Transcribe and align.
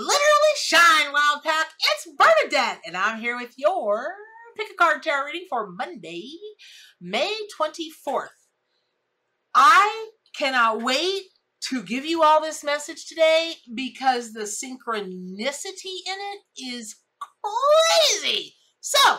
literally 0.00 0.56
shine, 0.56 1.12
Wild 1.12 1.42
Pack. 1.44 1.66
It's 1.92 2.08
Bernadette, 2.16 2.80
and 2.86 2.96
I'm 2.96 3.20
here 3.20 3.36
with 3.36 3.52
your 3.58 4.14
pick 4.56 4.70
a 4.70 4.74
card 4.74 5.02
tarot 5.02 5.26
reading 5.26 5.46
for 5.48 5.70
Monday, 5.70 6.30
May 7.00 7.36
24th. 7.60 8.28
I 9.54 10.10
cannot 10.34 10.82
wait 10.82 11.24
to 11.68 11.82
give 11.82 12.06
you 12.06 12.22
all 12.22 12.40
this 12.40 12.64
message 12.64 13.06
today 13.06 13.54
because 13.74 14.32
the 14.32 14.40
synchronicity 14.40 15.98
in 16.06 16.16
it 16.16 16.40
is 16.56 16.96
crazy. 17.42 18.54
So, 18.80 19.18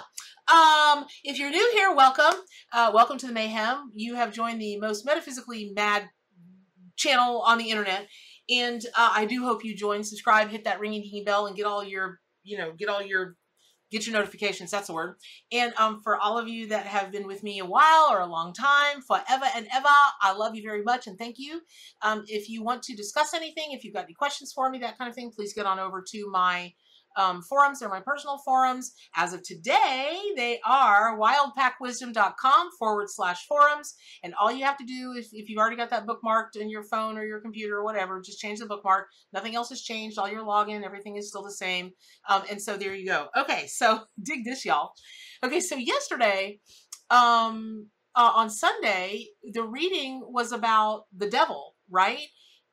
um, 0.52 1.06
if 1.24 1.38
you're 1.38 1.52
new 1.52 1.72
here, 1.74 1.94
welcome. 1.94 2.42
Uh, 2.74 2.92
welcome 2.92 3.20
to 3.20 3.28
the 3.28 3.34
Mayhem. 3.34 3.92
You 3.94 4.16
have 4.16 4.34
joined 4.34 4.60
the 4.60 4.78
most 4.80 5.06
metaphysically 5.06 5.74
mad 5.76 6.10
channel 6.98 7.42
on 7.42 7.60
the 7.60 7.70
internet. 7.70 8.08
And 8.52 8.86
uh, 8.98 9.14
I 9.16 9.26
do 9.26 9.44
hope 9.46 9.64
you 9.64 9.76
join, 9.76 10.04
subscribe, 10.04 10.50
hit 10.50 10.66
that 10.66 10.80
ringy 10.80 11.02
dingy 11.02 11.24
bell, 11.26 11.48
and 11.48 11.56
get 11.56 11.66
all 11.66 11.84
your, 11.84 12.20
you 12.44 12.58
know, 12.58 12.74
get 12.74 12.90
all 12.90 13.02
your, 13.02 13.38
get 13.92 14.06
your 14.06 14.14
notifications. 14.14 14.72
That's 14.72 14.88
the 14.88 14.94
word. 14.94 15.16
And 15.52 15.74
um, 15.78 16.02
for 16.04 16.18
all 16.18 16.38
of 16.38 16.48
you 16.48 16.68
that 16.68 16.86
have 16.86 17.12
been 17.12 17.28
with 17.28 17.44
me 17.44 17.60
a 17.60 17.66
while 17.66 18.08
or 18.12 18.20
a 18.20 18.26
long 18.26 18.54
time, 18.54 19.02
forever 19.08 19.46
and 19.56 19.68
ever, 19.74 19.88
I 20.22 20.34
love 20.34 20.56
you 20.56 20.64
very 20.64 20.84
much 20.84 21.08
and 21.08 21.18
thank 21.18 21.36
you. 21.38 21.62
Um, 22.02 22.26
if 22.28 22.50
you 22.50 22.64
want 22.64 22.84
to 22.84 22.96
discuss 22.96 23.34
anything, 23.34 23.70
if 23.72 23.84
you've 23.84 23.94
got 23.94 24.06
any 24.06 24.14
questions 24.14 24.52
for 24.54 24.70
me, 24.70 24.80
that 24.80 24.98
kind 24.98 25.10
of 25.10 25.16
thing, 25.16 25.32
please 25.34 25.54
get 25.54 25.66
on 25.66 25.80
over 25.80 26.04
to 26.12 26.30
my 26.30 26.74
um, 27.18 27.42
forums. 27.42 27.80
They're 27.80 27.90
my 27.90 28.02
personal 28.02 28.38
forums. 28.40 28.94
As 29.16 29.34
of 29.34 29.44
today, 29.44 30.18
they 30.36 30.60
are 30.66 31.18
wildpackwisdom.com 31.18 32.70
forward 32.78 33.08
slash 33.10 33.46
forums. 33.48 33.96
And 34.24 34.34
all 34.40 34.52
you 34.52 34.66
have 34.66 34.78
to 34.78 34.86
do, 34.86 35.14
if, 35.18 35.28
if 35.32 35.50
you've 35.50 35.60
already 35.60 35.76
got 35.76 35.90
that 35.90 36.06
bookmarked 36.06 36.56
in 36.60 36.70
your 36.70 36.84
phone 36.84 37.18
or 37.18 37.26
your 37.26 37.42
computer 37.42 37.78
or 37.78 37.84
whatever, 37.84 38.22
just 38.22 38.40
change 38.40 38.60
the 38.60 38.66
bookmark. 38.66 39.08
Nothing 39.34 39.56
else 39.56 39.70
has 39.70 39.82
changed. 39.82 40.18
All 40.18 40.30
your 40.30 40.44
login, 40.44 40.84
everything 40.84 41.18
is 41.18 41.30
still 41.30 41.44
the 41.44 41.52
same. 41.52 41.92
Um, 42.30 42.44
and 42.50 42.62
so 42.62 42.78
there 42.78 42.96
you 42.96 43.06
go. 43.08 43.28
Okay, 43.38 43.68
so 43.68 44.02
dig 44.24 44.44
this, 44.46 44.66
y'all. 44.66 44.92
Okay, 45.44 45.60
so 45.60 45.76
yesterday, 45.76 46.60
um, 47.10 47.88
uh, 48.16 48.32
on 48.36 48.50
Sunday, 48.50 49.28
the 49.54 49.64
reading 49.64 50.22
was 50.24 50.52
about 50.52 51.06
the 51.16 51.30
devil, 51.30 51.76
right? 51.90 52.28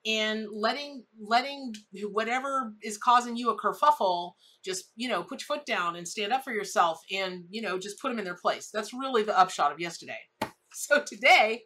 And 0.08 0.46
letting 0.50 1.04
letting 1.20 1.74
whatever 2.10 2.72
is 2.82 2.96
causing 2.96 3.36
you 3.36 3.50
a 3.50 3.58
kerfuffle 3.58 4.32
just 4.64 4.86
you 4.96 5.08
know 5.08 5.22
put 5.22 5.42
your 5.42 5.56
foot 5.56 5.66
down 5.66 5.96
and 5.96 6.08
stand 6.08 6.32
up 6.32 6.42
for 6.42 6.52
yourself 6.52 6.98
and 7.12 7.44
you 7.50 7.60
know 7.60 7.78
just 7.78 8.00
put 8.00 8.08
them 8.08 8.18
in 8.18 8.24
their 8.24 8.38
place. 8.40 8.70
That's 8.72 8.94
really 8.94 9.22
the 9.22 9.38
upshot 9.38 9.72
of 9.72 9.80
yesterday. 9.80 10.18
So 10.70 11.02
today 11.02 11.62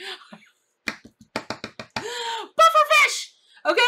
pufferfish 1.36 3.18
okay? 3.66 3.80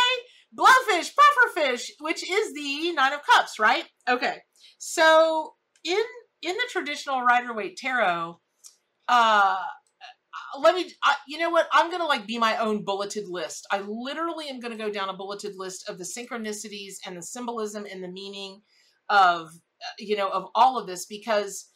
Blowfish 0.55 1.13
pufferfish 1.15 1.91
which 2.01 2.29
is 2.29 2.53
the 2.53 2.93
nine 2.93 3.13
of 3.13 3.21
cups 3.25 3.59
right? 3.59 3.85
Okay. 4.09 4.39
So 4.79 5.55
in 5.85 6.03
in 6.43 6.57
the 6.57 6.69
traditional 6.71 7.23
rider 7.23 7.55
waite 7.55 7.77
tarot 7.79 8.41
uh 9.09 9.63
let 10.59 10.75
me 10.75 10.93
I, 11.03 11.15
you 11.27 11.39
know 11.39 11.51
what? 11.51 11.69
I'm 11.73 11.91
gonna 11.91 12.07
like 12.07 12.27
be 12.27 12.39
my 12.39 12.57
own 12.57 12.85
bulleted 12.85 13.29
list. 13.29 13.67
I 13.71 13.81
literally 13.81 14.49
am 14.49 14.61
gonna 14.61 14.77
go 14.77 14.91
down 14.91 15.09
a 15.09 15.15
bulleted 15.15 15.57
list 15.57 15.89
of 15.89 15.99
the 15.99 16.05
synchronicities 16.05 16.95
and 17.07 17.17
the 17.17 17.23
symbolism 17.23 17.87
and 17.91 18.03
the 18.03 18.09
meaning 18.09 18.63
of 19.09 19.49
uh, 19.49 19.97
you 19.99 20.17
know 20.17 20.29
of 20.29 20.47
all 20.55 20.79
of 20.79 20.87
this 20.87 21.07
because 21.07 21.69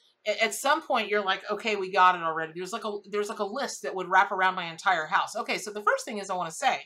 at 0.42 0.54
some 0.54 0.80
point 0.80 1.08
you're 1.08 1.24
like 1.24 1.42
okay 1.50 1.76
we 1.76 1.90
got 1.90 2.14
it 2.14 2.22
already. 2.22 2.52
There's 2.54 2.72
like 2.72 2.84
a 2.84 2.98
there's 3.10 3.28
like 3.28 3.40
a 3.40 3.44
list 3.44 3.82
that 3.82 3.94
would 3.94 4.08
wrap 4.08 4.32
around 4.32 4.54
my 4.54 4.70
entire 4.70 5.06
house. 5.06 5.36
Okay 5.36 5.58
so 5.58 5.70
the 5.70 5.82
first 5.82 6.04
thing 6.04 6.18
is 6.18 6.30
i 6.30 6.34
want 6.34 6.50
to 6.50 6.56
say 6.56 6.80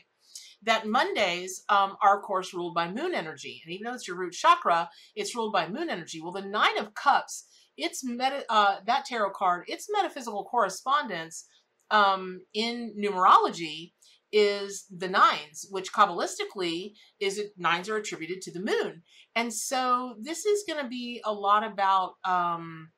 that 0.63 0.85
mondays 0.85 1.63
um, 1.69 1.95
are 2.01 2.17
of 2.17 2.23
course 2.23 2.53
ruled 2.53 2.75
by 2.75 2.91
moon 2.91 3.15
energy. 3.15 3.61
And 3.63 3.73
even 3.73 3.85
though 3.85 3.93
it's 3.93 4.07
your 4.07 4.17
root 4.17 4.33
chakra 4.33 4.89
it's 5.15 5.35
ruled 5.35 5.53
by 5.53 5.67
moon 5.67 5.89
energy. 5.89 6.21
Well 6.21 6.33
the 6.33 6.41
nine 6.41 6.77
of 6.77 6.93
cups 6.93 7.45
it's 7.77 8.03
meta 8.03 8.43
uh, 8.49 8.77
that 8.85 9.05
tarot 9.05 9.31
card 9.31 9.65
it's 9.67 9.87
metaphysical 9.91 10.43
correspondence 10.43 11.45
um, 11.91 12.41
in 12.53 12.95
numerology 12.97 13.93
is 14.31 14.85
the 14.95 15.07
nines, 15.07 15.65
which 15.71 15.91
Kabbalistically 15.91 16.93
is 17.19 17.41
nines 17.57 17.89
are 17.89 17.97
attributed 17.97 18.41
to 18.43 18.53
the 18.53 18.59
moon. 18.59 19.03
And 19.35 19.53
so 19.53 20.15
this 20.21 20.45
is 20.45 20.63
going 20.67 20.83
to 20.83 20.89
be 20.89 21.21
a 21.25 21.33
lot 21.33 21.63
about 21.63 22.13
um, 22.23 22.91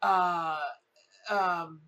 uh, 0.00 0.58
um, 1.30 1.82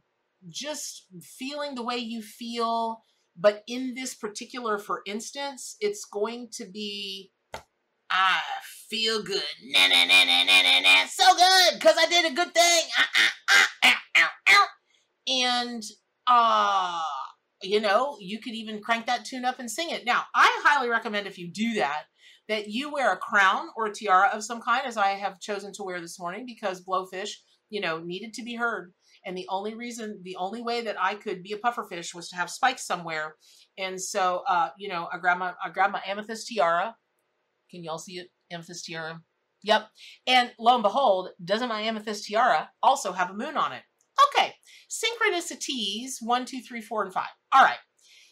just 0.48 1.06
feeling 1.22 1.74
the 1.74 1.82
way 1.82 1.96
you 1.96 2.22
feel. 2.22 2.98
But 3.38 3.62
in 3.66 3.94
this 3.94 4.14
particular, 4.14 4.78
for 4.78 5.02
instance, 5.06 5.76
it's 5.80 6.04
going 6.04 6.48
to 6.52 6.66
be 6.66 7.32
I 8.08 8.40
feel 8.88 9.22
good. 9.22 9.42
Nah. 9.72 11.04
So 11.08 11.24
good 11.34 11.74
because 11.74 11.96
I 11.98 12.06
did 12.08 12.30
a 12.30 12.34
good 12.34 12.54
thing. 12.54 12.82
Ah, 12.98 13.08
ah, 13.18 13.68
ah. 13.84 14.68
And 15.28 15.82
uh 16.26 17.00
you 17.62 17.80
know 17.80 18.16
you 18.20 18.38
could 18.38 18.54
even 18.54 18.80
crank 18.80 19.06
that 19.06 19.24
tune 19.24 19.44
up 19.44 19.58
and 19.58 19.70
sing 19.70 19.90
it. 19.90 20.04
Now 20.04 20.24
i 20.34 20.62
highly 20.64 20.88
recommend 20.88 21.26
if 21.26 21.38
you 21.38 21.48
do 21.48 21.74
that 21.74 22.04
that 22.48 22.68
you 22.68 22.92
wear 22.92 23.12
a 23.12 23.16
crown 23.16 23.68
or 23.76 23.86
a 23.86 23.92
tiara 23.92 24.28
of 24.32 24.44
some 24.44 24.60
kind 24.60 24.82
as 24.86 24.96
i 24.96 25.08
have 25.08 25.40
chosen 25.40 25.72
to 25.72 25.82
wear 25.82 26.00
this 26.00 26.18
morning 26.18 26.44
because 26.46 26.84
blowfish 26.84 27.30
you 27.70 27.80
know 27.80 27.98
needed 27.98 28.34
to 28.34 28.42
be 28.42 28.54
heard. 28.54 28.92
And 29.24 29.36
the 29.36 29.46
only 29.48 29.74
reason 29.74 30.20
the 30.22 30.36
only 30.36 30.62
way 30.62 30.82
that 30.82 30.96
i 31.00 31.14
could 31.14 31.42
be 31.42 31.52
a 31.52 31.58
pufferfish 31.58 32.14
was 32.14 32.28
to 32.28 32.36
have 32.36 32.50
spikes 32.50 32.86
somewhere. 32.86 33.36
And 33.78 34.00
so 34.00 34.42
uh 34.48 34.68
you 34.78 34.88
know 34.88 35.08
i 35.12 35.18
grabbed 35.18 35.40
my 35.40 35.52
i 35.64 35.70
grabbed 35.70 35.92
my 35.92 36.02
amethyst 36.06 36.48
tiara. 36.48 36.96
Can 37.70 37.82
y'all 37.82 37.98
see 37.98 38.18
it? 38.18 38.28
Amethyst 38.50 38.86
tiara. 38.86 39.20
Yep. 39.62 39.88
And 40.26 40.52
lo 40.58 40.74
and 40.74 40.82
behold 40.82 41.30
doesn't 41.44 41.68
my 41.68 41.80
amethyst 41.80 42.26
tiara 42.26 42.70
also 42.82 43.12
have 43.12 43.30
a 43.30 43.34
moon 43.34 43.56
on 43.56 43.72
it 43.72 43.82
Okay, 44.36 44.52
synchronicities 44.90 46.14
one, 46.20 46.44
two, 46.44 46.60
three, 46.60 46.80
four, 46.80 47.04
and 47.04 47.12
five. 47.12 47.28
All 47.52 47.62
right. 47.62 47.78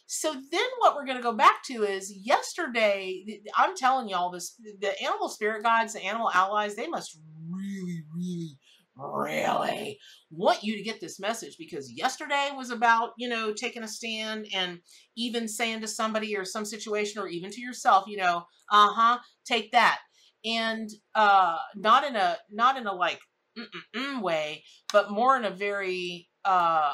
So 0.07 0.33
then 0.33 0.67
what 0.79 0.95
we're 0.95 1.07
going 1.07 1.17
to 1.17 1.23
go 1.23 1.33
back 1.33 1.63
to 1.65 1.83
is 1.83 2.13
yesterday, 2.15 3.25
I'm 3.57 3.75
telling 3.75 4.09
y'all 4.09 4.31
this, 4.31 4.55
the 4.81 5.01
animal 5.03 5.29
spirit 5.29 5.63
guides, 5.63 5.95
the 5.95 6.05
animal 6.05 6.31
allies, 6.33 6.77
they 6.77 6.87
must 6.87 7.19
really, 7.51 8.03
really, 8.15 8.59
really 8.97 9.99
want 10.31 10.63
you 10.63 10.77
to 10.77 10.83
get 10.83 11.01
this 11.01 11.19
message 11.19 11.57
because 11.59 11.91
yesterday 11.91 12.51
was 12.55 12.71
about, 12.71 13.11
you 13.17 13.29
know, 13.29 13.53
taking 13.53 13.83
a 13.83 13.89
stand 13.89 14.47
and 14.55 14.79
even 15.17 15.49
saying 15.49 15.81
to 15.81 15.89
somebody 15.89 16.37
or 16.37 16.45
some 16.45 16.65
situation 16.65 17.21
or 17.21 17.27
even 17.27 17.51
to 17.51 17.61
yourself, 17.61 18.05
you 18.07 18.19
know, 18.19 18.45
uh-huh, 18.71 19.19
take 19.47 19.73
that. 19.73 20.01
And 20.45 20.91
uh 21.15 21.57
not 21.75 22.05
in 22.05 22.17
a 22.17 22.37
not 22.51 22.77
in 22.77 22.87
a 22.87 22.93
like 22.93 23.19
way, 24.21 24.65
but 24.93 25.11
more 25.11 25.37
in 25.37 25.45
a 25.45 25.51
very 25.51 26.29
uh 26.45 26.93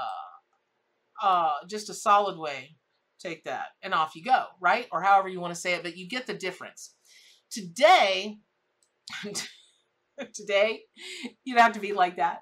uh 1.22 1.52
just 1.68 1.90
a 1.90 1.94
solid 1.94 2.38
way. 2.38 2.76
Take 3.20 3.44
that 3.44 3.66
and 3.82 3.92
off 3.92 4.16
you 4.16 4.24
go, 4.24 4.44
right? 4.60 4.86
Or 4.92 5.02
however 5.02 5.28
you 5.28 5.40
want 5.40 5.54
to 5.54 5.60
say 5.60 5.74
it, 5.74 5.82
but 5.82 5.96
you 5.96 6.08
get 6.08 6.26
the 6.26 6.34
difference. 6.34 6.94
Today, 7.50 8.38
today, 10.34 10.82
you'd 11.44 11.58
have 11.58 11.72
to 11.72 11.80
be 11.80 11.92
like 11.92 12.16
that. 12.16 12.40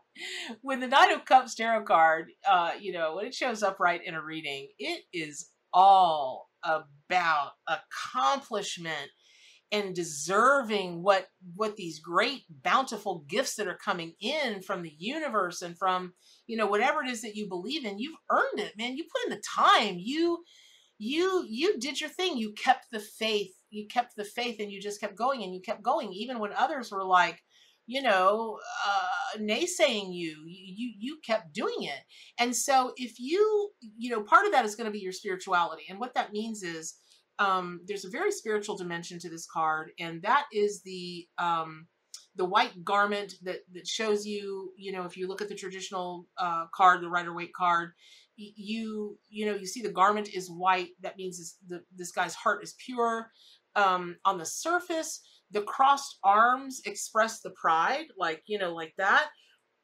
When 0.62 0.80
the 0.80 0.86
Nine 0.86 1.12
of 1.12 1.24
Cups 1.24 1.54
tarot 1.54 1.84
card, 1.84 2.28
uh, 2.48 2.72
you 2.78 2.92
know, 2.92 3.16
when 3.16 3.26
it 3.26 3.34
shows 3.34 3.62
up 3.62 3.80
right 3.80 4.00
in 4.04 4.14
a 4.14 4.22
reading, 4.22 4.68
it 4.78 5.02
is 5.12 5.48
all 5.72 6.48
about 6.62 7.52
accomplishment 7.66 9.10
and 9.70 9.94
deserving 9.94 11.02
what 11.02 11.26
what 11.54 11.76
these 11.76 11.98
great 11.98 12.42
bountiful 12.62 13.24
gifts 13.28 13.56
that 13.56 13.68
are 13.68 13.76
coming 13.76 14.14
in 14.20 14.62
from 14.62 14.82
the 14.82 14.94
universe 14.98 15.62
and 15.62 15.76
from 15.78 16.12
you 16.46 16.56
know 16.56 16.66
whatever 16.66 17.02
it 17.02 17.10
is 17.10 17.22
that 17.22 17.36
you 17.36 17.48
believe 17.48 17.84
in 17.84 17.98
you've 17.98 18.16
earned 18.30 18.58
it 18.58 18.76
man. 18.78 18.96
You 18.96 19.04
put 19.04 19.30
in 19.30 19.36
the 19.36 19.42
time. 19.56 19.96
You 19.98 20.42
you 20.98 21.44
you 21.48 21.78
did 21.78 22.00
your 22.00 22.10
thing. 22.10 22.36
You 22.36 22.52
kept 22.52 22.86
the 22.90 23.00
faith. 23.00 23.52
You 23.70 23.86
kept 23.86 24.16
the 24.16 24.24
faith 24.24 24.56
and 24.58 24.72
you 24.72 24.80
just 24.80 25.00
kept 25.00 25.16
going 25.16 25.42
and 25.42 25.54
you 25.54 25.60
kept 25.60 25.82
going. 25.82 26.12
Even 26.12 26.38
when 26.38 26.52
others 26.54 26.90
were 26.90 27.04
like 27.04 27.42
you 27.86 28.02
know 28.02 28.58
uh 28.86 29.38
naysaying 29.38 30.14
you 30.14 30.42
you 30.46 30.92
you 30.98 31.18
kept 31.24 31.52
doing 31.52 31.82
it. 31.82 32.00
And 32.38 32.56
so 32.56 32.92
if 32.96 33.20
you 33.20 33.70
you 33.98 34.10
know 34.10 34.22
part 34.22 34.46
of 34.46 34.52
that 34.52 34.64
is 34.64 34.76
going 34.76 34.86
to 34.86 34.90
be 34.90 35.00
your 35.00 35.12
spirituality. 35.12 35.84
And 35.90 36.00
what 36.00 36.14
that 36.14 36.32
means 36.32 36.62
is 36.62 36.94
um, 37.38 37.80
there's 37.86 38.04
a 38.04 38.10
very 38.10 38.32
spiritual 38.32 38.76
dimension 38.76 39.18
to 39.20 39.30
this 39.30 39.46
card, 39.46 39.92
and 39.98 40.22
that 40.22 40.46
is 40.52 40.82
the 40.82 41.26
um, 41.38 41.86
the 42.36 42.44
white 42.44 42.84
garment 42.84 43.34
that 43.42 43.60
that 43.72 43.86
shows 43.86 44.26
you. 44.26 44.72
You 44.76 44.92
know, 44.92 45.04
if 45.04 45.16
you 45.16 45.28
look 45.28 45.40
at 45.40 45.48
the 45.48 45.54
traditional 45.54 46.26
uh, 46.36 46.66
card, 46.74 47.02
the 47.02 47.08
Rider 47.08 47.34
Waite 47.34 47.54
card, 47.54 47.92
you 48.36 49.18
you 49.28 49.46
know 49.46 49.54
you 49.54 49.66
see 49.66 49.82
the 49.82 49.88
garment 49.88 50.30
is 50.34 50.50
white. 50.50 50.90
That 51.00 51.16
means 51.16 51.38
this, 51.38 51.56
the, 51.68 51.84
this 51.94 52.10
guy's 52.10 52.34
heart 52.34 52.62
is 52.62 52.74
pure. 52.84 53.30
Um, 53.76 54.16
on 54.24 54.38
the 54.38 54.46
surface, 54.46 55.20
the 55.52 55.62
crossed 55.62 56.18
arms 56.24 56.80
express 56.86 57.40
the 57.40 57.50
pride, 57.50 58.06
like 58.18 58.42
you 58.46 58.58
know, 58.58 58.74
like 58.74 58.94
that. 58.98 59.28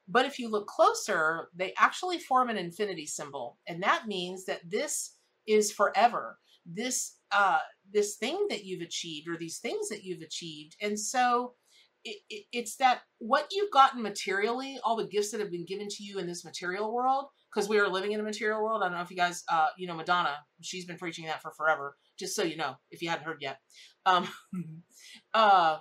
But 0.08 0.26
if 0.26 0.38
you 0.38 0.50
look 0.50 0.66
closer, 0.66 1.48
they 1.54 1.72
actually 1.78 2.18
form 2.18 2.50
an 2.50 2.58
infinity 2.58 3.06
symbol, 3.06 3.58
and 3.68 3.80
that 3.84 4.08
means 4.08 4.44
that 4.46 4.68
this 4.68 5.12
is 5.46 5.70
forever 5.70 6.38
this 6.66 7.18
uh 7.32 7.58
this 7.92 8.16
thing 8.16 8.46
that 8.48 8.64
you've 8.64 8.82
achieved 8.82 9.28
or 9.28 9.36
these 9.36 9.58
things 9.58 9.88
that 9.88 10.02
you've 10.02 10.22
achieved 10.22 10.76
and 10.80 10.98
so 10.98 11.54
it, 12.06 12.18
it, 12.28 12.44
it's 12.52 12.76
that 12.76 13.00
what 13.18 13.46
you've 13.50 13.70
gotten 13.70 14.02
materially 14.02 14.78
all 14.84 14.96
the 14.96 15.06
gifts 15.06 15.30
that 15.30 15.40
have 15.40 15.50
been 15.50 15.66
given 15.66 15.88
to 15.88 16.02
you 16.02 16.18
in 16.18 16.26
this 16.26 16.44
material 16.44 16.92
world 16.92 17.26
because 17.52 17.68
we 17.68 17.78
are 17.78 17.88
living 17.88 18.12
in 18.12 18.20
a 18.20 18.24
material 18.24 18.62
world 18.62 18.82
i 18.82 18.86
don't 18.86 18.96
know 18.96 19.02
if 19.02 19.10
you 19.10 19.16
guys 19.16 19.42
uh 19.50 19.66
you 19.76 19.86
know 19.86 19.94
madonna 19.94 20.36
she's 20.62 20.86
been 20.86 20.98
preaching 20.98 21.26
that 21.26 21.42
for 21.42 21.52
forever 21.52 21.96
just 22.18 22.34
so 22.34 22.42
you 22.42 22.56
know 22.56 22.74
if 22.90 23.02
you 23.02 23.08
hadn't 23.08 23.24
heard 23.24 23.38
yet 23.40 23.58
um 24.06 24.28
uh 25.34 25.78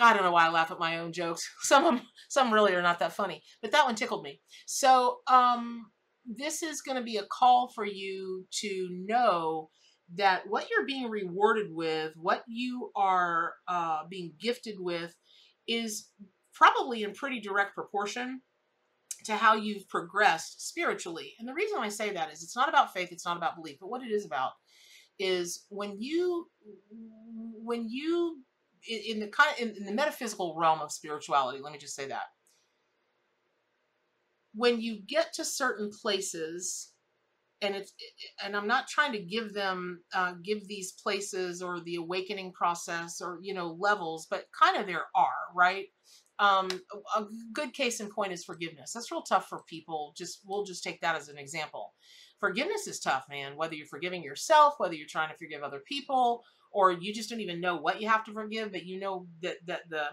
God, 0.00 0.12
I 0.12 0.14
don't 0.14 0.22
know 0.24 0.32
why 0.32 0.46
I 0.46 0.50
laugh 0.50 0.70
at 0.70 0.78
my 0.78 0.96
own 0.96 1.12
jokes. 1.12 1.46
Some 1.60 1.84
of 1.84 1.94
them, 1.94 2.06
some 2.30 2.54
really 2.54 2.74
are 2.74 2.80
not 2.80 3.00
that 3.00 3.12
funny, 3.12 3.42
but 3.60 3.70
that 3.72 3.84
one 3.84 3.94
tickled 3.94 4.22
me. 4.22 4.40
So, 4.66 5.18
um, 5.26 5.90
this 6.24 6.62
is 6.62 6.80
going 6.80 6.96
to 6.96 7.02
be 7.02 7.18
a 7.18 7.26
call 7.26 7.70
for 7.74 7.84
you 7.84 8.46
to 8.62 8.88
know 9.06 9.68
that 10.16 10.48
what 10.48 10.68
you're 10.70 10.86
being 10.86 11.08
rewarded 11.08 11.72
with, 11.72 12.12
what 12.16 12.44
you 12.48 12.90
are 12.96 13.54
uh, 13.68 14.02
being 14.08 14.32
gifted 14.40 14.76
with, 14.78 15.14
is 15.68 16.08
probably 16.52 17.02
in 17.04 17.12
pretty 17.12 17.40
direct 17.40 17.74
proportion 17.74 18.40
to 19.24 19.36
how 19.36 19.54
you've 19.54 19.88
progressed 19.88 20.66
spiritually. 20.66 21.34
And 21.38 21.46
the 21.46 21.54
reason 21.54 21.78
I 21.78 21.88
say 21.88 22.12
that 22.12 22.32
is 22.32 22.42
it's 22.42 22.56
not 22.56 22.68
about 22.68 22.92
faith, 22.92 23.12
it's 23.12 23.26
not 23.26 23.36
about 23.36 23.56
belief, 23.56 23.76
but 23.80 23.90
what 23.90 24.02
it 24.02 24.10
is 24.10 24.24
about 24.24 24.52
is 25.18 25.66
when 25.68 26.00
you 26.00 26.48
when 27.62 27.88
you 27.88 28.38
in 28.88 29.20
the 29.20 29.28
kind 29.28 29.50
in, 29.58 29.76
in 29.76 29.84
the 29.84 29.92
metaphysical 29.92 30.56
realm 30.58 30.80
of 30.80 30.90
spirituality, 30.90 31.60
let 31.62 31.72
me 31.72 31.78
just 31.78 31.94
say 31.94 32.08
that. 32.08 32.24
When 34.54 34.80
you 34.80 35.00
get 35.06 35.32
to 35.34 35.44
certain 35.44 35.90
places 35.90 36.89
and 37.62 37.74
it's 37.74 37.92
and 38.44 38.56
i'm 38.56 38.66
not 38.66 38.88
trying 38.88 39.12
to 39.12 39.18
give 39.18 39.52
them 39.52 40.00
uh, 40.14 40.32
give 40.42 40.66
these 40.66 40.92
places 40.92 41.62
or 41.62 41.80
the 41.80 41.96
awakening 41.96 42.52
process 42.52 43.20
or 43.20 43.38
you 43.42 43.54
know 43.54 43.76
levels 43.78 44.26
but 44.30 44.44
kind 44.58 44.76
of 44.76 44.86
there 44.86 45.06
are 45.14 45.40
right? 45.54 45.86
Um, 46.38 46.70
a 47.14 47.24
good 47.52 47.74
case 47.74 48.00
in 48.00 48.08
point 48.08 48.32
is 48.32 48.44
forgiveness. 48.44 48.92
That's 48.94 49.12
real 49.12 49.22
tough 49.22 49.48
for 49.48 49.62
people. 49.68 50.14
Just 50.16 50.40
we'll 50.46 50.64
just 50.64 50.82
take 50.82 51.00
that 51.02 51.16
as 51.16 51.28
an 51.28 51.36
example. 51.36 51.92
Forgiveness 52.38 52.86
is 52.86 52.98
tough 53.00 53.26
man 53.28 53.54
whether 53.56 53.74
you're 53.74 53.86
forgiving 53.86 54.22
yourself 54.22 54.74
whether 54.78 54.94
you're 54.94 55.06
trying 55.06 55.28
to 55.28 55.36
forgive 55.36 55.62
other 55.62 55.82
people 55.86 56.42
or 56.72 56.90
you 56.90 57.12
just 57.12 57.28
don't 57.28 57.40
even 57.40 57.60
know 57.60 57.76
what 57.76 58.00
you 58.00 58.08
have 58.08 58.24
to 58.24 58.32
forgive 58.32 58.72
but 58.72 58.86
you 58.86 58.98
know 58.98 59.26
that 59.42 59.56
that 59.66 59.82
the 59.90 60.04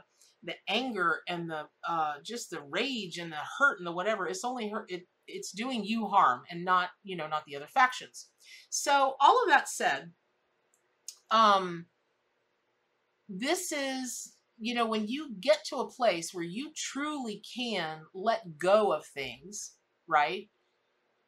the 0.44 0.54
anger 0.68 1.22
and 1.30 1.50
the 1.50 1.64
uh 1.88 2.16
just 2.26 2.50
the 2.50 2.60
rage 2.70 3.18
and 3.18 3.32
the 3.32 3.38
hurt 3.58 3.78
and 3.80 3.88
the 3.88 3.92
whatever 3.94 4.28
it's 4.28 4.44
only 4.44 4.68
hurt 4.68 4.92
it 4.92 5.04
it's 5.28 5.52
doing 5.52 5.84
you 5.84 6.08
harm 6.08 6.44
and 6.50 6.64
not 6.64 6.90
you 7.04 7.16
know 7.16 7.28
not 7.28 7.44
the 7.46 7.56
other 7.56 7.68
factions. 7.68 8.28
So 8.70 9.16
all 9.20 9.44
of 9.44 9.50
that 9.50 9.70
said 9.70 10.12
um 11.32 11.86
this 13.30 13.72
is 13.72 14.34
you 14.58 14.74
know 14.74 14.86
when 14.88 15.08
you 15.08 15.36
get 15.40 15.64
to 15.66 15.78
a 15.78 15.90
place 15.90 16.34
where 16.34 16.44
you 16.44 16.72
truly 16.76 17.42
can 17.56 18.00
let 18.14 18.58
go 18.58 18.92
of 18.94 19.06
things 19.06 19.74
right? 20.08 20.50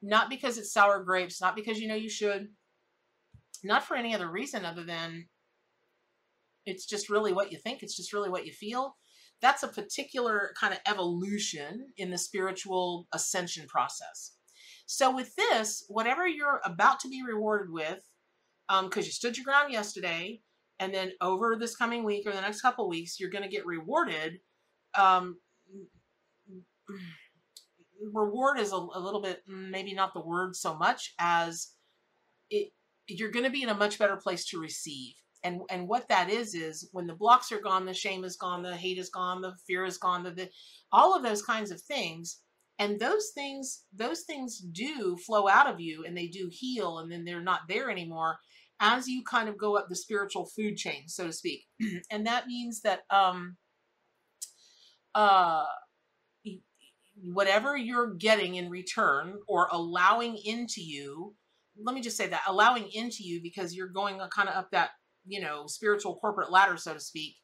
Not 0.01 0.29
because 0.29 0.57
it's 0.57 0.71
sour 0.71 1.03
grapes 1.03 1.41
not 1.41 1.55
because 1.55 1.79
you 1.79 1.87
know 1.87 1.95
you 1.95 2.09
should 2.09 2.47
not 3.63 3.83
for 3.83 3.95
any 3.95 4.15
other 4.15 4.29
reason 4.31 4.63
other 4.65 4.83
than 4.83 5.27
it's 6.65 6.85
just 6.85 7.09
really 7.09 7.33
what 7.33 7.51
you 7.51 7.57
think 7.57 7.83
it's 7.83 7.97
just 7.97 8.13
really 8.13 8.29
what 8.29 8.45
you 8.45 8.53
feel 8.53 8.95
that's 9.41 9.63
a 9.63 9.67
particular 9.67 10.53
kind 10.59 10.73
of 10.73 10.79
evolution 10.87 11.87
in 11.97 12.11
the 12.11 12.17
spiritual 12.17 13.07
ascension 13.13 13.67
process. 13.67 14.33
So 14.85 15.15
with 15.15 15.35
this, 15.35 15.85
whatever 15.87 16.27
you're 16.27 16.61
about 16.65 16.99
to 17.01 17.09
be 17.09 17.23
rewarded 17.23 17.71
with, 17.71 18.03
because 18.67 19.03
um, 19.03 19.05
you 19.05 19.11
stood 19.11 19.37
your 19.37 19.45
ground 19.45 19.71
yesterday, 19.71 20.41
and 20.79 20.93
then 20.93 21.11
over 21.21 21.55
this 21.55 21.75
coming 21.75 22.03
week 22.03 22.25
or 22.25 22.31
the 22.31 22.41
next 22.41 22.61
couple 22.61 22.89
weeks, 22.89 23.19
you're 23.19 23.29
going 23.29 23.43
to 23.43 23.49
get 23.49 23.65
rewarded. 23.65 24.39
Um, 24.97 25.39
reward 28.13 28.59
is 28.59 28.71
a, 28.71 28.75
a, 28.75 28.99
little 28.99 29.21
bit 29.21 29.43
maybe 29.45 29.93
not 29.93 30.13
the 30.13 30.21
word 30.21 30.55
so 30.55 30.75
much 30.75 31.13
as 31.19 31.73
it. 32.49 32.71
You're 33.07 33.31
going 33.31 33.45
to 33.45 33.51
be 33.51 33.63
in 33.63 33.69
a 33.69 33.75
much 33.75 33.99
better 33.99 34.15
place 34.15 34.45
to 34.47 34.59
receive 34.59 35.15
and 35.43 35.61
and 35.69 35.87
what 35.87 36.07
that 36.09 36.29
is 36.29 36.53
is 36.53 36.89
when 36.91 37.07
the 37.07 37.15
blocks 37.15 37.51
are 37.51 37.61
gone 37.61 37.85
the 37.85 37.93
shame 37.93 38.23
is 38.23 38.35
gone 38.35 38.61
the 38.63 38.75
hate 38.75 38.97
is 38.97 39.09
gone 39.09 39.41
the 39.41 39.53
fear 39.67 39.85
is 39.85 39.97
gone 39.97 40.23
the, 40.23 40.31
the 40.31 40.49
all 40.91 41.15
of 41.15 41.23
those 41.23 41.41
kinds 41.41 41.71
of 41.71 41.81
things. 41.81 42.41
And 42.77 42.99
those 42.99 43.31
things 43.35 43.83
those 43.93 44.21
things 44.21 44.59
do 44.59 45.17
flow 45.25 45.49
out 45.49 45.67
of 45.67 45.81
you 45.81 46.05
and 46.05 46.15
they 46.15 46.27
do 46.27 46.49
heal 46.51 46.99
and 46.99 47.11
then 47.11 47.25
they're 47.25 47.41
not 47.43 47.61
there 47.67 47.89
anymore 47.89 48.37
as 48.79 49.07
you 49.07 49.21
kind 49.29 49.49
of 49.49 49.57
go 49.57 49.77
up 49.77 49.87
the 49.89 49.95
spiritual 49.95 50.45
food 50.45 50.77
chain 50.77 51.07
so 51.07 51.27
to 51.27 51.33
speak. 51.33 51.65
And 52.11 52.25
that 52.27 52.47
means 52.47 52.81
that 52.81 53.01
um 53.09 53.57
uh 55.13 55.65
whatever 57.21 57.75
you're 57.75 58.13
getting 58.13 58.55
in 58.55 58.69
return 58.69 59.39
or 59.47 59.67
allowing 59.73 60.37
into 60.37 60.81
you 60.81 61.35
let 61.81 61.95
me 61.95 62.01
just 62.01 62.17
say 62.17 62.27
that 62.27 62.41
allowing 62.47 62.89
into 62.93 63.23
you 63.23 63.41
because 63.41 63.75
you're 63.75 63.87
going 63.87 64.19
kind 64.33 64.49
of 64.49 64.55
up 64.55 64.69
that 64.71 64.91
you 65.29 65.39
know, 65.39 65.67
spiritual 65.67 66.15
corporate 66.15 66.51
ladder, 66.51 66.75
so 66.75 66.93
to 66.93 66.99
speak, 66.99 67.35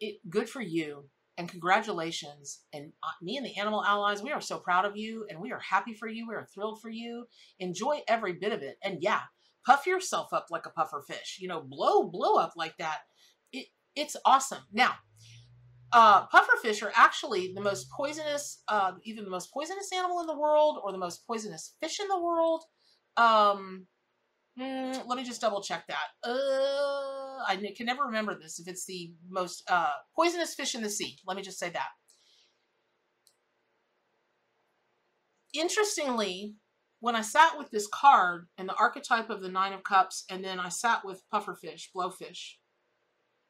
it 0.00 0.16
good 0.28 0.48
for 0.48 0.60
you 0.60 1.04
and 1.38 1.48
congratulations. 1.48 2.60
And 2.72 2.92
uh, 3.02 3.08
me 3.22 3.36
and 3.36 3.46
the 3.46 3.56
animal 3.56 3.84
allies, 3.84 4.22
we 4.22 4.32
are 4.32 4.40
so 4.40 4.58
proud 4.58 4.84
of 4.84 4.96
you 4.96 5.24
and 5.30 5.40
we 5.40 5.52
are 5.52 5.60
happy 5.60 5.94
for 5.94 6.08
you. 6.08 6.28
We 6.28 6.34
are 6.34 6.48
thrilled 6.52 6.82
for 6.82 6.90
you. 6.90 7.26
Enjoy 7.58 8.00
every 8.08 8.34
bit 8.34 8.52
of 8.52 8.62
it. 8.62 8.76
And 8.82 8.98
yeah, 9.00 9.20
puff 9.64 9.86
yourself 9.86 10.32
up 10.32 10.46
like 10.50 10.66
a 10.66 10.70
puffer 10.70 11.02
fish, 11.06 11.38
you 11.40 11.48
know, 11.48 11.60
blow, 11.60 12.04
blow 12.04 12.36
up 12.36 12.52
like 12.56 12.76
that. 12.78 12.98
It, 13.52 13.66
it's 13.94 14.16
awesome. 14.26 14.64
Now, 14.72 14.94
uh, 15.92 16.26
pufferfish 16.28 16.82
are 16.82 16.92
actually 16.96 17.52
the 17.54 17.60
most 17.60 17.90
poisonous, 17.90 18.62
uh, 18.68 18.92
either 19.04 19.22
the 19.22 19.30
most 19.30 19.52
poisonous 19.52 19.90
animal 19.94 20.20
in 20.20 20.26
the 20.26 20.38
world 20.38 20.80
or 20.82 20.90
the 20.90 20.98
most 20.98 21.26
poisonous 21.26 21.74
fish 21.80 22.00
in 22.00 22.08
the 22.08 22.20
world. 22.20 22.64
Um, 23.16 23.86
Mm, 24.58 25.06
let 25.06 25.16
me 25.16 25.24
just 25.24 25.40
double 25.40 25.62
check 25.62 25.86
that. 25.88 26.28
Uh, 26.28 27.42
I 27.48 27.56
can 27.76 27.86
never 27.86 28.04
remember 28.04 28.38
this 28.38 28.58
if 28.60 28.68
it's 28.68 28.84
the 28.84 29.12
most 29.28 29.62
uh, 29.68 29.92
poisonous 30.14 30.54
fish 30.54 30.74
in 30.74 30.82
the 30.82 30.90
sea. 30.90 31.16
Let 31.26 31.36
me 31.36 31.42
just 31.42 31.58
say 31.58 31.70
that. 31.70 31.88
Interestingly, 35.54 36.54
when 37.00 37.16
I 37.16 37.22
sat 37.22 37.58
with 37.58 37.70
this 37.70 37.88
card 37.88 38.46
and 38.58 38.68
the 38.68 38.74
archetype 38.74 39.30
of 39.30 39.40
the 39.40 39.48
Nine 39.48 39.72
of 39.72 39.84
Cups, 39.84 40.24
and 40.30 40.44
then 40.44 40.60
I 40.60 40.68
sat 40.68 41.04
with 41.04 41.24
pufferfish, 41.32 41.88
blowfish, 41.94 42.56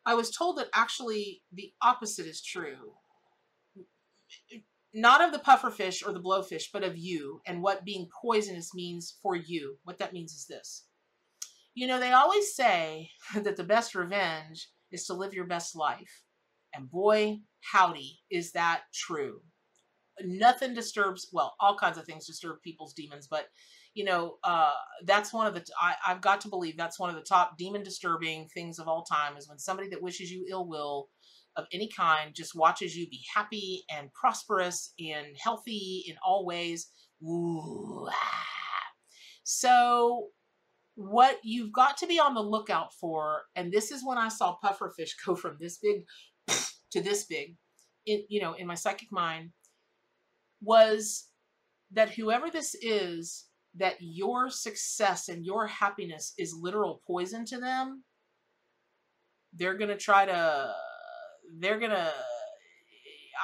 I 0.06 0.14
was 0.14 0.30
told 0.30 0.58
that 0.58 0.68
actually 0.74 1.42
the 1.52 1.72
opposite 1.82 2.26
is 2.26 2.42
true. 2.42 2.94
Not 4.94 5.22
of 5.22 5.32
the 5.32 5.38
pufferfish 5.38 6.06
or 6.06 6.12
the 6.12 6.20
blowfish, 6.20 6.64
but 6.72 6.82
of 6.82 6.96
you 6.96 7.40
and 7.46 7.62
what 7.62 7.84
being 7.84 8.08
poisonous 8.20 8.74
means 8.74 9.16
for 9.22 9.36
you. 9.36 9.78
What 9.84 9.98
that 9.98 10.12
means 10.12 10.32
is 10.32 10.46
this 10.46 10.84
you 11.74 11.86
know, 11.86 11.98
they 11.98 12.12
always 12.12 12.54
say 12.54 13.10
that 13.34 13.56
the 13.56 13.64
best 13.64 13.94
revenge 13.94 14.68
is 14.90 15.06
to 15.06 15.14
live 15.14 15.34
your 15.34 15.46
best 15.46 15.76
life. 15.76 16.22
And 16.74 16.90
boy, 16.90 17.38
howdy, 17.60 18.20
is 18.30 18.52
that 18.52 18.82
true. 18.94 19.40
Nothing 20.22 20.74
disturbs, 20.74 21.28
well, 21.32 21.54
all 21.60 21.76
kinds 21.76 21.98
of 21.98 22.04
things 22.04 22.26
disturb 22.26 22.60
people's 22.62 22.94
demons, 22.94 23.26
but 23.30 23.46
you 23.94 24.04
know, 24.04 24.36
uh, 24.42 24.72
that's 25.04 25.34
one 25.34 25.46
of 25.46 25.54
the, 25.54 25.64
I, 25.78 25.94
I've 26.06 26.22
got 26.22 26.40
to 26.42 26.48
believe 26.48 26.76
that's 26.76 26.98
one 26.98 27.10
of 27.10 27.16
the 27.16 27.22
top 27.22 27.58
demon 27.58 27.82
disturbing 27.82 28.48
things 28.48 28.78
of 28.78 28.88
all 28.88 29.04
time 29.04 29.36
is 29.36 29.48
when 29.48 29.58
somebody 29.58 29.88
that 29.90 30.02
wishes 30.02 30.30
you 30.30 30.46
ill 30.48 30.66
will 30.66 31.08
of 31.56 31.66
any 31.72 31.88
kind 31.94 32.34
just 32.34 32.54
watches 32.54 32.96
you 32.96 33.06
be 33.08 33.22
happy 33.34 33.84
and 33.90 34.10
prosperous 34.14 34.94
and 34.98 35.26
healthy 35.38 36.04
in 36.08 36.16
all 36.26 36.46
ways. 36.46 36.88
Ooh, 37.22 38.08
ah. 38.10 38.46
So 39.44 40.28
what 41.08 41.38
you've 41.42 41.72
got 41.72 41.96
to 41.98 42.06
be 42.06 42.18
on 42.18 42.34
the 42.34 42.42
lookout 42.42 42.92
for, 42.94 43.42
and 43.56 43.72
this 43.72 43.90
is 43.90 44.04
when 44.04 44.18
I 44.18 44.28
saw 44.28 44.56
pufferfish 44.64 45.10
go 45.26 45.34
from 45.34 45.56
this 45.60 45.78
big 45.78 46.04
to 46.92 47.00
this 47.02 47.24
big, 47.24 47.56
in 48.06 48.22
you 48.28 48.40
know, 48.40 48.54
in 48.54 48.66
my 48.66 48.74
psychic 48.74 49.10
mind, 49.10 49.50
was 50.60 51.28
that 51.92 52.10
whoever 52.10 52.50
this 52.50 52.74
is, 52.80 53.46
that 53.76 53.96
your 54.00 54.50
success 54.50 55.28
and 55.28 55.44
your 55.44 55.66
happiness 55.66 56.34
is 56.38 56.54
literal 56.58 57.02
poison 57.06 57.44
to 57.46 57.58
them. 57.58 58.04
They're 59.54 59.76
gonna 59.76 59.96
try 59.96 60.26
to. 60.26 60.72
They're 61.58 61.78
gonna. 61.78 62.10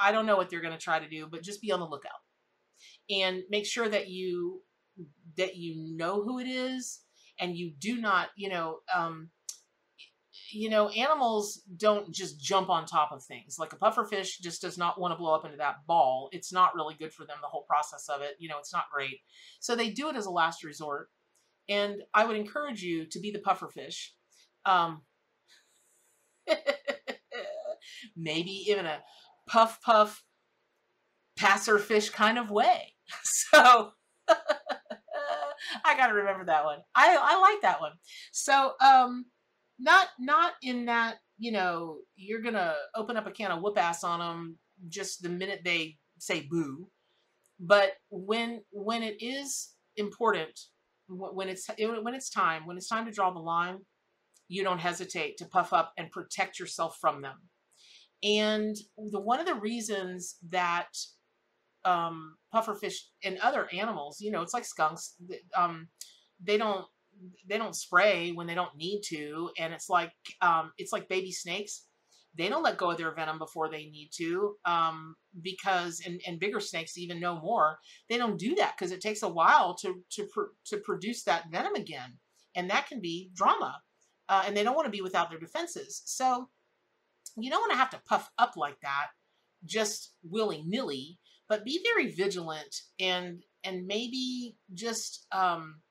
I 0.01 0.11
don't 0.11 0.25
know 0.25 0.37
what 0.37 0.49
they're 0.49 0.61
gonna 0.61 0.77
try 0.77 0.99
to 0.99 1.09
do, 1.09 1.27
but 1.29 1.43
just 1.43 1.61
be 1.61 1.71
on 1.71 1.79
the 1.79 1.85
lookout 1.85 2.11
and 3.09 3.43
make 3.49 3.65
sure 3.65 3.89
that 3.89 4.09
you 4.09 4.61
that 5.37 5.55
you 5.55 5.95
know 5.95 6.23
who 6.23 6.39
it 6.39 6.47
is 6.47 7.01
and 7.39 7.55
you 7.55 7.71
do 7.79 7.99
not, 7.99 8.29
you 8.35 8.49
know, 8.49 8.79
um, 8.93 9.29
you 10.51 10.69
know, 10.69 10.89
animals 10.89 11.61
don't 11.77 12.11
just 12.11 12.39
jump 12.41 12.69
on 12.69 12.85
top 12.85 13.11
of 13.11 13.23
things. 13.23 13.57
Like 13.59 13.73
a 13.73 13.77
pufferfish 13.77 14.39
just 14.41 14.61
does 14.61 14.77
not 14.77 14.99
want 14.99 15.11
to 15.11 15.17
blow 15.17 15.33
up 15.33 15.45
into 15.45 15.57
that 15.57 15.85
ball. 15.87 16.29
It's 16.31 16.51
not 16.51 16.75
really 16.75 16.95
good 16.95 17.13
for 17.13 17.25
them, 17.25 17.37
the 17.41 17.47
whole 17.47 17.63
process 17.63 18.09
of 18.09 18.21
it. 18.21 18.35
You 18.39 18.49
know, 18.49 18.57
it's 18.59 18.73
not 18.73 18.85
great. 18.91 19.19
So 19.59 19.75
they 19.75 19.89
do 19.89 20.09
it 20.09 20.15
as 20.15 20.25
a 20.25 20.31
last 20.31 20.63
resort. 20.63 21.09
And 21.67 22.01
I 22.13 22.25
would 22.25 22.35
encourage 22.35 22.81
you 22.81 23.05
to 23.05 23.19
be 23.19 23.31
the 23.31 23.39
pufferfish. 23.39 24.09
Um, 24.65 25.03
maybe 28.15 28.51
even 28.69 28.85
a 28.85 28.99
puff 29.47 29.79
puff 29.83 30.23
passer 31.37 31.77
fish 31.79 32.09
kind 32.09 32.37
of 32.37 32.51
way. 32.51 32.93
So 33.23 33.91
I 35.85 35.95
got 35.95 36.07
to 36.07 36.13
remember 36.13 36.45
that 36.45 36.65
one. 36.65 36.79
I 36.95 37.17
I 37.19 37.39
like 37.39 37.61
that 37.61 37.81
one. 37.81 37.93
So 38.31 38.73
um 38.83 39.25
not 39.79 40.07
not 40.19 40.53
in 40.61 40.85
that, 40.85 41.17
you 41.37 41.51
know, 41.51 41.99
you're 42.15 42.41
to 42.41 42.75
open 42.95 43.17
up 43.17 43.27
a 43.27 43.31
can 43.31 43.51
of 43.51 43.61
whoop 43.61 43.77
ass 43.77 44.03
on 44.03 44.19
them 44.19 44.57
just 44.87 45.21
the 45.23 45.29
minute 45.29 45.61
they 45.63 45.97
say 46.19 46.45
boo. 46.49 46.89
But 47.59 47.93
when 48.09 48.61
when 48.71 49.03
it 49.03 49.21
is 49.21 49.69
important, 49.97 50.59
when 51.07 51.49
it's 51.49 51.67
when 51.77 52.13
it's 52.13 52.29
time, 52.29 52.65
when 52.65 52.77
it's 52.77 52.87
time 52.87 53.05
to 53.05 53.11
draw 53.11 53.31
the 53.31 53.39
line, 53.39 53.79
you 54.47 54.63
don't 54.63 54.79
hesitate 54.79 55.37
to 55.37 55.45
puff 55.45 55.73
up 55.73 55.93
and 55.97 56.11
protect 56.11 56.59
yourself 56.59 56.97
from 56.99 57.21
them. 57.21 57.37
And 58.23 58.75
the 58.97 59.19
one 59.19 59.39
of 59.39 59.45
the 59.45 59.55
reasons 59.55 60.37
that 60.49 60.89
um, 61.85 62.35
pufferfish 62.53 62.95
and 63.23 63.37
other 63.39 63.67
animals, 63.73 64.19
you 64.19 64.31
know, 64.31 64.41
it's 64.41 64.53
like 64.53 64.65
skunks. 64.65 65.15
Um, 65.55 65.87
they 66.43 66.57
don't 66.57 66.85
they 67.47 67.57
don't 67.57 67.75
spray 67.75 68.31
when 68.31 68.47
they 68.47 68.55
don't 68.55 68.75
need 68.75 69.01
to, 69.07 69.49
and 69.57 69.73
it's 69.73 69.89
like 69.89 70.11
um, 70.41 70.71
it's 70.77 70.93
like 70.93 71.09
baby 71.09 71.31
snakes. 71.31 71.85
They 72.37 72.47
don't 72.47 72.63
let 72.63 72.77
go 72.77 72.91
of 72.91 72.97
their 72.97 73.13
venom 73.13 73.39
before 73.39 73.69
they 73.69 73.85
need 73.85 74.11
to, 74.17 74.55
um, 74.63 75.15
because 75.41 76.01
and, 76.05 76.21
and 76.27 76.39
bigger 76.39 76.59
snakes 76.59 76.97
even 76.97 77.19
know 77.19 77.41
more. 77.41 77.79
They 78.07 78.17
don't 78.17 78.37
do 78.37 78.55
that 78.55 78.75
because 78.77 78.91
it 78.91 79.01
takes 79.01 79.23
a 79.23 79.29
while 79.29 79.75
to 79.77 79.95
to 80.11 80.27
pr- 80.31 80.53
to 80.67 80.77
produce 80.77 81.23
that 81.23 81.51
venom 81.51 81.75
again, 81.75 82.17
and 82.55 82.69
that 82.69 82.87
can 82.87 83.01
be 83.01 83.31
drama. 83.33 83.79
Uh, 84.29 84.43
and 84.45 84.55
they 84.55 84.63
don't 84.63 84.75
want 84.75 84.85
to 84.85 84.91
be 84.91 85.01
without 85.01 85.31
their 85.31 85.39
defenses. 85.39 86.03
So 86.05 86.49
you 87.35 87.49
don't 87.49 87.61
want 87.61 87.71
to 87.71 87.77
have 87.79 87.89
to 87.89 88.01
puff 88.07 88.29
up 88.37 88.53
like 88.55 88.79
that 88.81 89.07
just 89.65 90.13
willy 90.23 90.63
nilly 90.65 91.19
but 91.49 91.65
be 91.65 91.81
very 91.83 92.11
vigilant 92.11 92.83
and 92.99 93.43
and 93.65 93.85
maybe 93.87 94.55
just 94.73 95.25
um, 95.33 95.81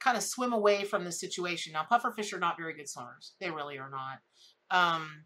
kind 0.00 0.16
of 0.16 0.24
swim 0.24 0.52
away 0.52 0.82
from 0.82 1.04
the 1.04 1.12
situation. 1.12 1.72
Now, 1.72 1.86
pufferfish 1.90 2.32
are 2.32 2.40
not 2.40 2.56
very 2.58 2.74
good 2.74 2.88
swimmers; 2.88 3.34
they 3.40 3.50
really 3.50 3.78
are 3.78 3.90
not. 3.90 4.18
Um, 4.70 5.24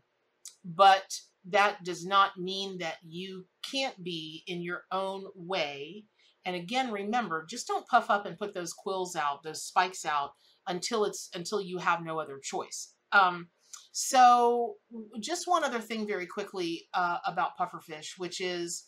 but 0.65 1.19
that 1.49 1.85
does 1.85 2.05
not 2.05 2.37
mean 2.37 2.79
that 2.79 2.97
you 3.07 3.47
can't 3.71 4.03
be 4.03 4.43
in 4.47 4.63
your 4.63 4.83
own 4.91 5.25
way. 5.37 6.05
And 6.45 6.57
again, 6.57 6.93
remember, 6.93 7.47
just 7.49 7.67
don't 7.67 7.87
puff 7.87 8.11
up 8.11 8.27
and 8.27 8.39
put 8.39 8.53
those 8.53 8.73
quills 8.73 9.17
out, 9.17 9.43
those 9.43 9.63
spikes 9.63 10.05
out 10.05 10.33
until 10.67 11.05
it's 11.05 11.31
until 11.35 11.61
you 11.61 11.79
have 11.79 12.05
no 12.05 12.19
other 12.19 12.41
choice. 12.43 12.95
Um, 13.13 13.49
so, 13.93 14.75
just 15.21 15.49
one 15.49 15.65
other 15.65 15.81
thing, 15.81 16.07
very 16.07 16.27
quickly 16.27 16.87
uh, 16.93 17.19
about 17.25 17.57
pufferfish, 17.59 18.19
which 18.19 18.41
is 18.41 18.85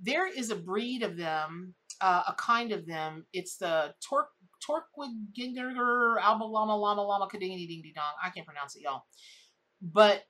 there 0.00 0.26
is 0.26 0.50
a 0.50 0.56
breed 0.56 1.02
of 1.02 1.16
them, 1.16 1.74
uh, 2.00 2.22
a 2.28 2.34
kind 2.34 2.72
of 2.72 2.86
them. 2.86 3.26
It's 3.32 3.56
the 3.56 3.94
Torque 4.06 4.28
Alba 4.66 6.44
Llama 6.44 6.76
Llama 6.76 7.02
Llama 7.02 7.28
Kadingity 7.28 7.66
Ding 7.66 7.92
Dong. 7.94 8.04
I 8.22 8.30
can't 8.30 8.46
pronounce 8.46 8.76
it, 8.76 8.82
y'all. 8.82 9.02
But 9.82 10.22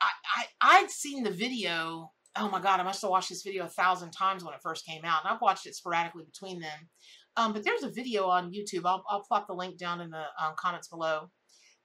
I, 0.00 0.10
I 0.36 0.44
I'd 0.60 0.90
seen 0.90 1.22
the 1.22 1.30
video. 1.30 2.12
Oh 2.36 2.48
my 2.48 2.60
god, 2.60 2.80
I 2.80 2.84
must 2.84 3.02
have 3.02 3.10
watched 3.10 3.28
this 3.28 3.42
video 3.42 3.64
a 3.64 3.68
thousand 3.68 4.12
times 4.12 4.44
when 4.44 4.54
it 4.54 4.60
first 4.62 4.86
came 4.86 5.04
out, 5.04 5.24
and 5.24 5.32
I've 5.32 5.40
watched 5.40 5.66
it 5.66 5.74
sporadically 5.74 6.24
between 6.24 6.60
them. 6.60 6.88
Um, 7.36 7.52
but 7.52 7.64
there's 7.64 7.82
a 7.82 7.90
video 7.90 8.26
on 8.26 8.52
YouTube. 8.52 8.82
I'll 8.84 9.04
I'll 9.08 9.22
plop 9.22 9.46
the 9.46 9.54
link 9.54 9.78
down 9.78 10.00
in 10.00 10.10
the 10.10 10.24
um, 10.40 10.54
comments 10.56 10.88
below, 10.88 11.30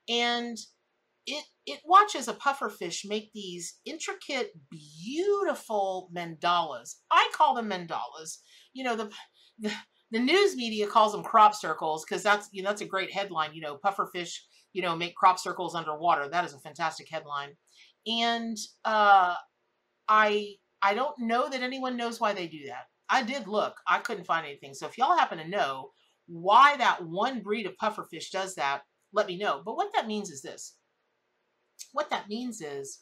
and 0.09 0.57
it 1.27 1.43
it 1.65 1.79
watches 1.85 2.27
a 2.27 2.33
pufferfish 2.33 3.07
make 3.07 3.31
these 3.33 3.79
intricate, 3.85 4.51
beautiful 4.69 6.09
mandalas. 6.15 6.95
I 7.11 7.29
call 7.33 7.55
them 7.55 7.69
mandalas. 7.69 8.37
You 8.73 8.83
know, 8.83 8.95
the 8.95 9.11
the, 9.59 9.71
the 10.11 10.19
news 10.19 10.55
media 10.55 10.87
calls 10.87 11.13
them 11.13 11.23
crop 11.23 11.55
circles 11.55 12.05
because 12.05 12.23
that's 12.23 12.49
you 12.51 12.61
know 12.61 12.69
that's 12.69 12.81
a 12.81 12.85
great 12.85 13.11
headline. 13.11 13.53
You 13.53 13.61
know, 13.61 13.77
pufferfish 13.83 14.37
you 14.73 14.81
know 14.81 14.95
make 14.95 15.15
crop 15.15 15.39
circles 15.39 15.75
underwater. 15.75 16.29
That 16.29 16.45
is 16.45 16.53
a 16.53 16.59
fantastic 16.59 17.09
headline. 17.09 17.55
And 18.07 18.57
uh, 18.83 19.35
I 20.07 20.55
I 20.81 20.93
don't 20.93 21.17
know 21.17 21.49
that 21.49 21.61
anyone 21.61 21.97
knows 21.97 22.19
why 22.19 22.33
they 22.33 22.47
do 22.47 22.67
that. 22.67 22.85
I 23.09 23.23
did 23.23 23.47
look. 23.47 23.75
I 23.87 23.99
couldn't 23.99 24.25
find 24.25 24.45
anything. 24.45 24.73
So 24.73 24.87
if 24.87 24.97
y'all 24.97 25.17
happen 25.17 25.37
to 25.39 25.47
know 25.47 25.91
why 26.27 26.75
that 26.77 27.05
one 27.05 27.41
breed 27.41 27.65
of 27.65 27.77
pufferfish 27.81 28.31
does 28.31 28.55
that, 28.55 28.81
let 29.13 29.27
me 29.27 29.37
know. 29.37 29.61
But 29.63 29.75
what 29.75 29.91
that 29.93 30.07
means 30.07 30.29
is 30.29 30.41
this 30.41 30.75
what 31.91 32.09
that 32.09 32.29
means 32.29 32.61
is 32.61 33.01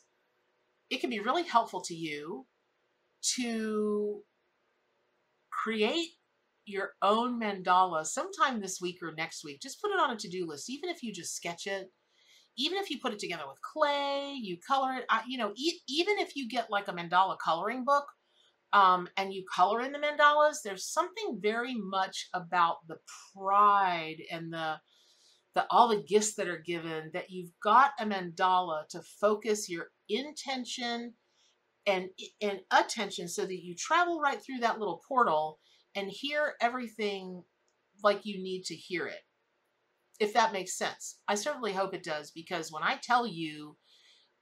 it 0.89 1.01
can 1.01 1.09
be 1.09 1.19
really 1.19 1.43
helpful 1.43 1.81
to 1.81 1.95
you 1.95 2.45
to 3.35 4.21
create 5.51 6.09
your 6.65 6.91
own 7.01 7.39
mandala 7.39 8.05
sometime 8.05 8.61
this 8.61 8.79
week 8.81 8.99
or 9.01 9.13
next 9.13 9.43
week. 9.43 9.61
Just 9.61 9.81
put 9.81 9.91
it 9.91 9.99
on 9.99 10.11
a 10.11 10.15
to-do 10.15 10.45
list, 10.47 10.69
even 10.69 10.89
if 10.89 11.03
you 11.03 11.13
just 11.13 11.35
sketch 11.35 11.67
it, 11.67 11.91
even 12.57 12.77
if 12.77 12.89
you 12.89 12.99
put 12.99 13.13
it 13.13 13.19
together 13.19 13.43
with 13.47 13.61
clay, 13.61 14.33
you 14.39 14.57
color 14.65 14.93
it, 14.93 15.05
you 15.27 15.37
know, 15.37 15.53
even 15.87 16.19
if 16.19 16.35
you 16.35 16.47
get 16.47 16.69
like 16.69 16.87
a 16.87 16.93
mandala 16.93 17.37
coloring 17.43 17.83
book 17.83 18.05
um, 18.71 19.07
and 19.17 19.33
you 19.33 19.43
color 19.53 19.81
in 19.81 19.91
the 19.91 19.99
mandalas, 19.99 20.57
there's 20.63 20.85
something 20.85 21.39
very 21.41 21.75
much 21.75 22.27
about 22.33 22.77
the 22.87 22.97
pride 23.35 24.17
and 24.31 24.53
the 24.53 24.77
the 25.55 25.65
all 25.69 25.87
the 25.87 26.03
gifts 26.03 26.35
that 26.35 26.47
are 26.47 26.63
given, 26.65 27.11
that 27.13 27.29
you've 27.29 27.51
got 27.61 27.91
a 27.99 28.05
mandala 28.05 28.87
to 28.89 29.01
focus 29.19 29.69
your 29.69 29.87
intention 30.09 31.13
and 31.85 32.09
and 32.41 32.59
attention 32.71 33.27
so 33.27 33.45
that 33.45 33.63
you 33.63 33.75
travel 33.75 34.19
right 34.19 34.41
through 34.41 34.59
that 34.59 34.79
little 34.79 35.01
portal 35.07 35.59
and 35.95 36.09
hear 36.09 36.53
everything 36.61 37.43
like 38.03 38.25
you 38.25 38.41
need 38.41 38.63
to 38.65 38.75
hear 38.75 39.05
it. 39.05 39.21
If 40.19 40.33
that 40.33 40.53
makes 40.53 40.77
sense. 40.77 41.19
I 41.27 41.35
certainly 41.35 41.73
hope 41.73 41.93
it 41.93 42.03
does 42.03 42.31
because 42.31 42.71
when 42.71 42.83
I 42.83 42.97
tell 43.01 43.27
you 43.27 43.77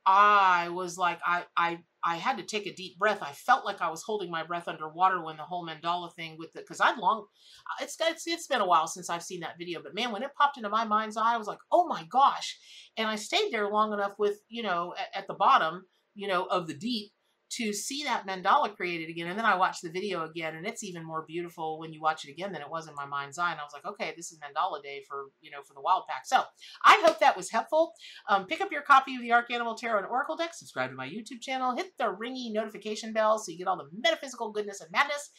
I 0.06 0.70
was 0.70 0.98
like 0.98 1.20
I 1.25 1.44
I 1.58 1.80
I 2.03 2.15
had 2.15 2.38
to 2.38 2.43
take 2.43 2.65
a 2.65 2.74
deep 2.74 2.98
breath. 2.98 3.22
I 3.22 3.31
felt 3.31 3.65
like 3.65 3.81
I 3.81 3.89
was 3.89 4.01
holding 4.01 4.31
my 4.31 4.43
breath 4.43 4.67
underwater 4.67 5.24
when 5.24 5.38
the 5.38 5.43
whole 5.43 5.65
mandala 5.65 6.13
thing 6.13 6.36
with 6.38 6.55
it, 6.55 6.63
because 6.65 6.81
I'd 6.81 6.98
long, 6.98 7.25
uh, 7.70 7.84
it's, 7.84 7.98
it's 8.01 8.27
it's 8.27 8.48
been 8.48 8.62
a 8.62 8.65
while 8.65 8.88
since 8.88 9.10
I've 9.10 9.24
seen 9.24 9.41
that 9.41 9.58
video, 9.58 9.81
but 9.84 9.96
man, 9.96 10.12
when 10.12 10.24
it 10.24 10.36
popped 10.36 10.58
into 10.58 10.70
my 10.70 10.84
mind's 10.84 11.17
eye, 11.17 11.36
I 11.36 11.38
was 11.38 11.48
like, 11.48 11.60
oh 11.72 11.88
my 11.88 12.03
gosh, 12.10 12.58
and 12.98 13.08
I 13.08 13.15
stayed 13.15 13.51
there 13.51 13.70
long 13.70 13.93
enough 13.93 14.13
with 14.17 14.39
you 14.50 14.63
know 14.63 14.93
at, 14.98 15.22
at 15.22 15.27
the 15.27 15.36
bottom, 15.36 15.86
you 16.15 16.27
know, 16.27 16.46
of 16.46 16.67
the 16.67 16.74
deep 16.74 17.12
to 17.51 17.74
see 17.74 18.03
that 18.03 18.25
mandala 18.25 18.75
created 18.75 19.10
again. 19.10 19.27
And 19.27 19.38
then 19.38 19.46
I 19.46 19.55
watched 19.55 19.81
the 19.81 19.91
video 19.91 20.24
again, 20.24 20.55
and 20.55 20.65
it's 20.65 20.84
even 20.84 21.03
more 21.03 21.25
beautiful 21.27 21.79
when 21.79 21.91
you 21.93 22.01
watch 22.01 22.25
it 22.25 22.31
again 22.31 22.51
than 22.51 22.62
it 22.62 22.70
was 22.70 22.88
in 22.88 22.96
my 22.96 23.05
mind's 23.05 23.38
eye. 23.38 23.51
And 23.51 23.60
I 23.60 23.63
was 23.63 23.74
like, 23.74 23.86
okay, 23.86 24.13
this 24.15 24.31
is 24.31 24.39
mandala 24.39 24.81
day 24.81 25.03
for, 25.08 25.25
you 25.41 25.51
know, 25.51 25.62
for 25.67 25.74
the 25.74 25.81
wild 25.81 26.03
pack. 26.10 26.25
So 26.25 26.41
I 26.84 27.01
hope 27.05 27.20
that 27.20 27.36
was 27.36 27.51
helpful. 27.51 27.93
Um, 28.29 28.46
pick 28.46 28.62
up 28.62 28.72
your 28.72 28.81
copy 28.81 29.15
of 29.15 29.22
the 29.22 29.31
Ark 29.31 29.51
Animal 29.51 29.75
Tarot 29.75 30.00
and 30.00 30.08
Oracle 30.08 30.36
deck, 30.36 30.53
subscribe 30.53 30.89
to 30.89 30.96
my 30.96 31.08
YouTube 31.08 31.41
channel, 31.41 31.75
hit 31.75 31.91
the 31.98 32.05
ringy 32.05 32.51
notification 32.53 33.13
bell 33.13 33.38
so 33.38 33.51
you 33.51 33.58
get 33.58 33.67
all 33.67 33.77
the 33.77 33.89
metaphysical 33.98 34.51
goodness 34.51 34.81
and 34.81 34.91
madness. 34.91 35.31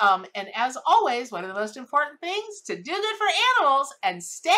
Um, 0.00 0.26
and 0.34 0.48
as 0.54 0.76
always, 0.86 1.30
one 1.30 1.44
of 1.44 1.48
the 1.48 1.60
most 1.60 1.76
important 1.76 2.20
things 2.20 2.62
to 2.66 2.76
do 2.76 2.92
good 2.92 3.16
for 3.16 3.26
animals 3.60 3.94
and 4.02 4.22
stay 4.22 4.50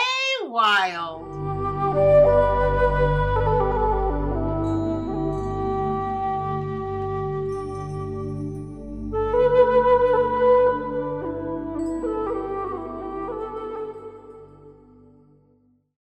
wild. 0.42 1.71